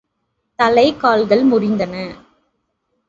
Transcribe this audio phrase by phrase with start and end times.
[0.59, 1.95] தலை, கால்கள் முறிந்தன.